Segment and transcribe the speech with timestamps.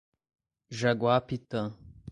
[0.79, 1.77] Jaguapitã